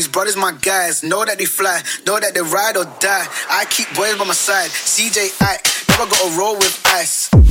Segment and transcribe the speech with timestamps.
[0.00, 1.02] these brothers my guys.
[1.02, 3.26] Know that they fly, know that they ride or die.
[3.50, 4.70] I keep boys by my side.
[4.70, 5.60] CJ, I
[5.90, 7.49] never gotta roll with ice.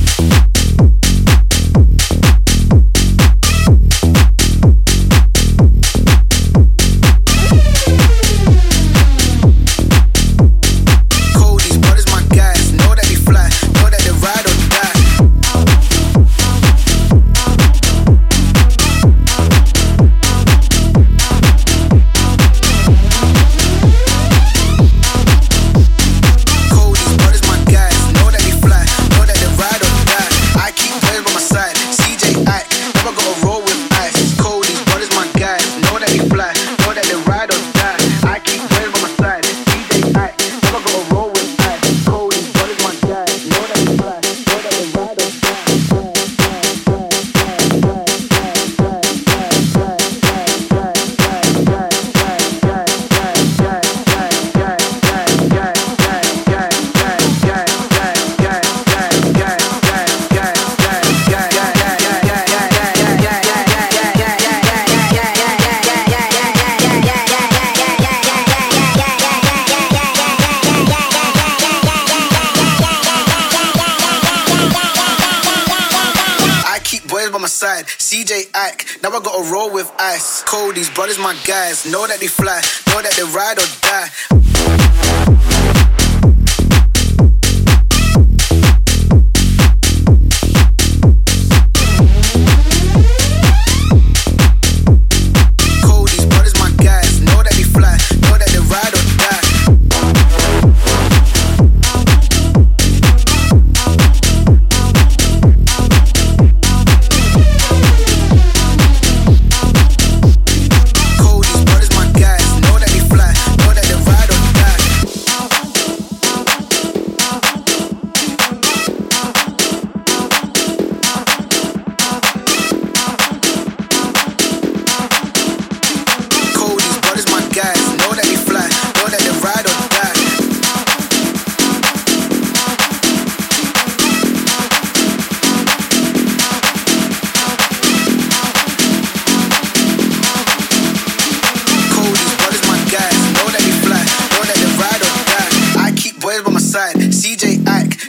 [77.98, 78.86] CJ Ack.
[79.02, 80.42] Now I gotta roll with ice.
[80.44, 81.90] Cody's brothers my guys.
[81.90, 85.29] Know that they fly, know that they ride or die.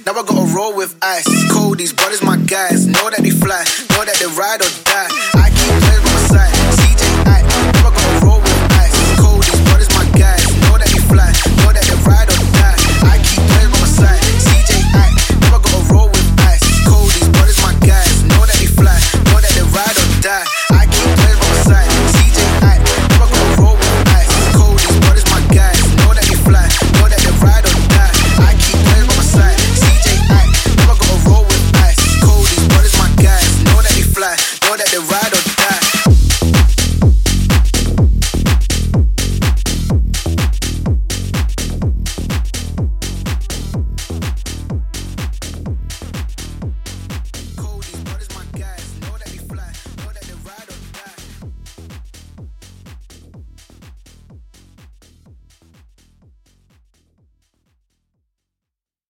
[0.05, 1.27] Now I gotta roll with ice.
[1.51, 2.87] Cold, brothers my guys.
[2.87, 3.63] Know that they fly,
[3.93, 5.30] know that they ride or die.